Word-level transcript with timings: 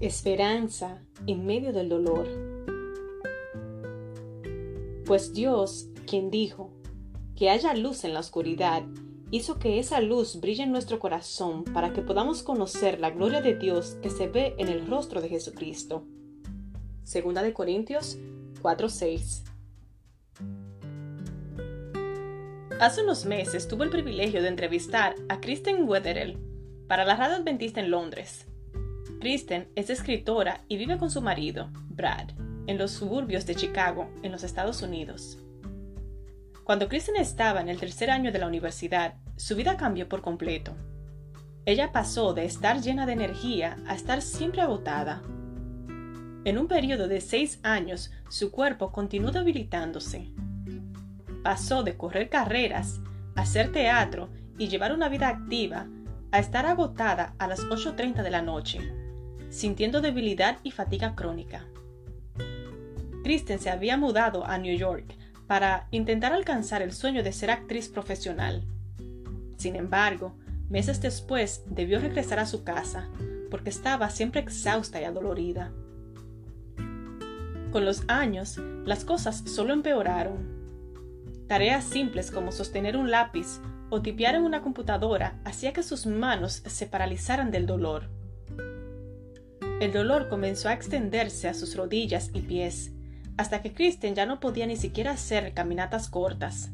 Esperanza 0.00 1.00
en 1.26 1.46
medio 1.46 1.72
del 1.72 1.88
dolor. 1.88 2.28
Pues 5.06 5.32
Dios, 5.32 5.88
quien 6.06 6.30
dijo, 6.30 6.70
que 7.34 7.48
haya 7.48 7.72
luz 7.72 8.04
en 8.04 8.12
la 8.12 8.20
oscuridad, 8.20 8.82
hizo 9.30 9.58
que 9.58 9.78
esa 9.78 10.02
luz 10.02 10.38
brille 10.38 10.64
en 10.64 10.70
nuestro 10.70 10.98
corazón 10.98 11.64
para 11.64 11.94
que 11.94 12.02
podamos 12.02 12.42
conocer 12.42 13.00
la 13.00 13.08
gloria 13.10 13.40
de 13.40 13.56
Dios 13.56 13.96
que 14.02 14.10
se 14.10 14.28
ve 14.28 14.54
en 14.58 14.68
el 14.68 14.86
rostro 14.86 15.22
de 15.22 15.30
Jesucristo. 15.30 16.04
Segunda 17.02 17.42
de 17.42 17.54
Corintios 17.54 18.18
4:6 18.60 19.44
Hace 22.80 23.02
unos 23.02 23.24
meses 23.24 23.66
tuve 23.66 23.84
el 23.84 23.90
privilegio 23.90 24.42
de 24.42 24.48
entrevistar 24.48 25.14
a 25.30 25.40
Kristen 25.40 25.88
Wetherell 25.88 26.36
para 26.86 27.06
la 27.06 27.16
radio 27.16 27.36
adventista 27.36 27.80
en 27.80 27.90
Londres. 27.90 28.46
Kristen 29.20 29.68
es 29.74 29.90
escritora 29.90 30.64
y 30.68 30.76
vive 30.76 30.98
con 30.98 31.10
su 31.10 31.20
marido, 31.20 31.70
Brad, 31.88 32.30
en 32.66 32.78
los 32.78 32.92
suburbios 32.92 33.46
de 33.46 33.54
Chicago, 33.54 34.10
en 34.22 34.32
los 34.32 34.44
Estados 34.44 34.82
Unidos. 34.82 35.38
Cuando 36.64 36.88
Kristen 36.88 37.16
estaba 37.16 37.60
en 37.60 37.68
el 37.68 37.78
tercer 37.78 38.10
año 38.10 38.32
de 38.32 38.38
la 38.38 38.46
universidad, 38.46 39.14
su 39.36 39.56
vida 39.56 39.76
cambió 39.76 40.08
por 40.08 40.22
completo. 40.22 40.76
Ella 41.64 41.92
pasó 41.92 42.34
de 42.34 42.44
estar 42.44 42.80
llena 42.80 43.06
de 43.06 43.12
energía 43.12 43.78
a 43.86 43.94
estar 43.94 44.22
siempre 44.22 44.62
agotada. 44.62 45.22
En 46.44 46.58
un 46.58 46.68
periodo 46.68 47.08
de 47.08 47.20
seis 47.20 47.58
años, 47.62 48.12
su 48.28 48.50
cuerpo 48.50 48.92
continuó 48.92 49.30
debilitándose 49.30 50.32
pasó 51.46 51.84
de 51.84 51.96
correr 51.96 52.28
carreras, 52.28 52.98
hacer 53.36 53.70
teatro 53.70 54.30
y 54.58 54.66
llevar 54.66 54.92
una 54.92 55.08
vida 55.08 55.28
activa 55.28 55.86
a 56.32 56.40
estar 56.40 56.66
agotada 56.66 57.36
a 57.38 57.46
las 57.46 57.60
8.30 57.66 58.24
de 58.24 58.30
la 58.30 58.42
noche, 58.42 58.80
sintiendo 59.50 60.00
debilidad 60.00 60.58
y 60.62 60.70
fatiga 60.70 61.14
crónica. 61.14 61.64
Kristen 63.22 63.58
se 63.58 63.70
había 63.70 63.96
mudado 63.96 64.46
a 64.46 64.58
New 64.58 64.76
York 64.76 65.14
para 65.46 65.88
intentar 65.90 66.32
alcanzar 66.32 66.82
el 66.82 66.92
sueño 66.92 67.22
de 67.22 67.32
ser 67.32 67.50
actriz 67.50 67.88
profesional. 67.88 68.64
Sin 69.56 69.76
embargo, 69.76 70.36
meses 70.68 71.00
después 71.00 71.62
debió 71.66 71.98
regresar 72.00 72.38
a 72.38 72.46
su 72.46 72.64
casa 72.64 73.08
porque 73.50 73.70
estaba 73.70 74.10
siempre 74.10 74.40
exhausta 74.40 75.00
y 75.00 75.04
adolorida. 75.04 75.72
Con 77.72 77.84
los 77.84 78.02
años, 78.08 78.58
las 78.84 79.04
cosas 79.04 79.42
solo 79.46 79.72
empeoraron 79.72 80.56
Tareas 81.46 81.84
simples 81.84 82.32
como 82.32 82.50
sostener 82.50 82.96
un 82.96 83.10
lápiz 83.10 83.60
o 83.88 84.02
tipear 84.02 84.34
en 84.34 84.42
una 84.42 84.62
computadora 84.62 85.38
hacía 85.44 85.72
que 85.72 85.84
sus 85.84 86.06
manos 86.06 86.62
se 86.66 86.86
paralizaran 86.86 87.52
del 87.52 87.66
dolor. 87.66 88.08
El 89.80 89.92
dolor 89.92 90.28
comenzó 90.28 90.70
a 90.70 90.72
extenderse 90.72 91.48
a 91.48 91.54
sus 91.54 91.76
rodillas 91.76 92.30
y 92.32 92.40
pies, 92.40 92.92
hasta 93.36 93.60
que 93.60 93.74
Kristen 93.74 94.14
ya 94.14 94.24
no 94.24 94.40
podía 94.40 94.66
ni 94.66 94.76
siquiera 94.76 95.10
hacer 95.10 95.52
caminatas 95.52 96.08
cortas. 96.08 96.70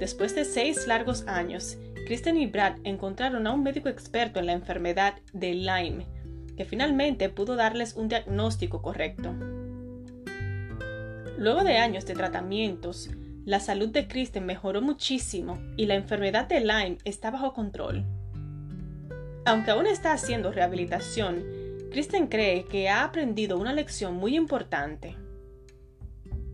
Después 0.00 0.34
de 0.34 0.46
seis 0.46 0.86
largos 0.86 1.26
años, 1.26 1.76
Kristen 2.06 2.38
y 2.38 2.46
Brad 2.46 2.76
encontraron 2.84 3.46
a 3.46 3.52
un 3.52 3.62
médico 3.62 3.90
experto 3.90 4.40
en 4.40 4.46
la 4.46 4.52
enfermedad 4.52 5.16
de 5.34 5.52
Lyme, 5.52 6.06
que 6.56 6.64
finalmente 6.64 7.28
pudo 7.28 7.56
darles 7.56 7.94
un 7.94 8.08
diagnóstico 8.08 8.80
correcto. 8.80 9.34
Luego 11.36 11.62
de 11.62 11.76
años 11.76 12.06
de 12.06 12.14
tratamientos, 12.14 13.10
la 13.44 13.60
salud 13.60 13.90
de 13.90 14.08
Kristen 14.08 14.46
mejoró 14.46 14.80
muchísimo 14.80 15.58
y 15.76 15.84
la 15.84 15.94
enfermedad 15.94 16.48
de 16.48 16.60
Lyme 16.60 16.98
está 17.04 17.30
bajo 17.30 17.52
control. 17.52 18.06
Aunque 19.48 19.70
aún 19.70 19.86
está 19.86 20.12
haciendo 20.12 20.52
rehabilitación, 20.52 21.42
Kristen 21.90 22.26
cree 22.26 22.66
que 22.66 22.90
ha 22.90 23.02
aprendido 23.02 23.56
una 23.56 23.72
lección 23.72 24.14
muy 24.14 24.36
importante. 24.36 25.16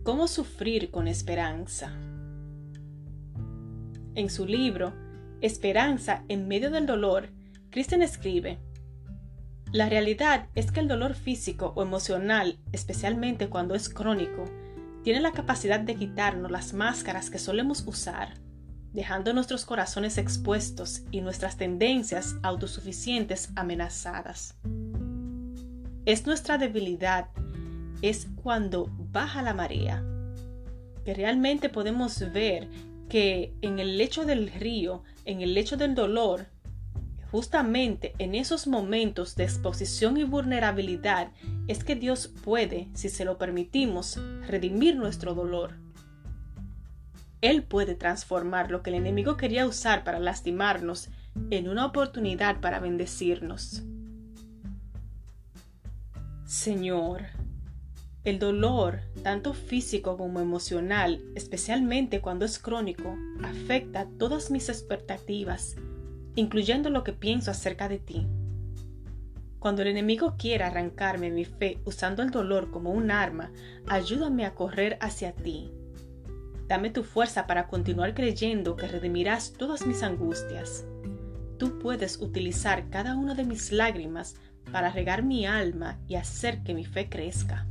Cómo 0.03 0.29
sufrir 0.29 0.91
con 0.91 1.09
esperanza. 1.09 1.91
En 4.15 4.29
su 4.29 4.45
libro, 4.45 4.93
Esperanza 5.41 6.23
en 6.29 6.47
medio 6.47 6.71
del 6.71 6.85
dolor, 6.85 7.31
Kristen 7.69 8.01
escribe, 8.01 8.59
La 9.73 9.89
realidad 9.89 10.47
es 10.55 10.71
que 10.71 10.79
el 10.79 10.87
dolor 10.87 11.15
físico 11.15 11.73
o 11.75 11.83
emocional, 11.83 12.59
especialmente 12.71 13.49
cuando 13.49 13.75
es 13.75 13.89
crónico, 13.89 14.45
tiene 15.03 15.19
la 15.19 15.33
capacidad 15.33 15.81
de 15.81 15.95
quitarnos 15.95 16.49
las 16.49 16.73
máscaras 16.73 17.29
que 17.29 17.39
solemos 17.39 17.85
usar, 17.85 18.35
dejando 18.95 19.33
nuestros 19.33 19.65
corazones 19.65 20.17
expuestos 20.17 21.03
y 21.11 21.19
nuestras 21.19 21.57
tendencias 21.57 22.37
autosuficientes 22.43 23.49
amenazadas. 23.55 24.55
Es 26.05 26.25
nuestra 26.25 26.57
debilidad, 26.57 27.27
es 28.01 28.27
cuando 28.41 28.89
baja 29.11 29.41
la 29.41 29.53
marea, 29.53 30.01
que 31.03 31.13
realmente 31.13 31.67
podemos 31.67 32.19
ver 32.31 32.69
que 33.09 33.53
en 33.61 33.79
el 33.79 33.97
lecho 33.97 34.25
del 34.25 34.49
río, 34.49 35.03
en 35.25 35.41
el 35.41 35.53
lecho 35.53 35.75
del 35.75 35.93
dolor, 35.93 36.47
Justamente 37.31 38.13
en 38.17 38.33
esos 38.33 38.65
momentos 38.65 39.35
de 39.35 39.43
exposición 39.43 40.15
y 40.15 40.23
vulnerabilidad 40.23 41.31
es 41.67 41.83
que 41.83 41.95
Dios 41.95 42.31
puede, 42.45 42.87
si 42.93 43.09
se 43.09 43.25
lo 43.25 43.37
permitimos, 43.37 44.17
redimir 44.47 44.95
nuestro 44.95 45.33
dolor. 45.33 45.84
Él 47.45 47.63
puede 47.63 47.95
transformar 47.95 48.71
lo 48.71 48.81
que 48.81 48.89
el 48.89 48.95
enemigo 48.95 49.37
quería 49.37 49.67
usar 49.67 50.03
para 50.03 50.19
lastimarnos 50.19 51.09
en 51.51 51.67
una 51.69 51.85
oportunidad 51.85 52.59
para 52.59 52.79
bendecirnos. 52.79 53.83
Señor, 56.45 57.23
el 58.23 58.39
dolor, 58.39 59.01
tanto 59.21 59.53
físico 59.53 60.17
como 60.17 60.39
emocional, 60.39 61.21
especialmente 61.35 62.21
cuando 62.21 62.45
es 62.45 62.57
crónico, 62.57 63.15
afecta 63.43 64.07
todas 64.17 64.49
mis 64.49 64.69
expectativas 64.69 65.75
incluyendo 66.35 66.89
lo 66.89 67.03
que 67.03 67.13
pienso 67.13 67.51
acerca 67.51 67.87
de 67.87 67.99
ti. 67.99 68.27
Cuando 69.59 69.81
el 69.81 69.87
enemigo 69.87 70.35
quiera 70.37 70.67
arrancarme 70.67 71.31
mi 71.31 71.45
fe 71.45 71.79
usando 71.85 72.21
el 72.21 72.29
dolor 72.29 72.69
como 72.71 72.91
un 72.91 73.09
arma, 73.09 73.51
ayúdame 73.87 74.45
a 74.45 74.53
correr 74.53 74.97
hacia 75.01 75.31
ti. 75.31 75.71
Dame 76.67 76.89
tu 76.89 77.03
fuerza 77.03 77.45
para 77.45 77.67
continuar 77.67 78.13
creyendo 78.15 78.75
que 78.75 78.87
redimirás 78.87 79.53
todas 79.53 79.85
mis 79.85 80.01
angustias. 80.01 80.85
Tú 81.59 81.77
puedes 81.79 82.19
utilizar 82.19 82.89
cada 82.89 83.15
una 83.15 83.35
de 83.35 83.43
mis 83.43 83.71
lágrimas 83.71 84.35
para 84.71 84.89
regar 84.89 85.23
mi 85.23 85.45
alma 85.45 85.99
y 86.07 86.15
hacer 86.15 86.63
que 86.63 86.73
mi 86.73 86.85
fe 86.85 87.07
crezca. 87.07 87.67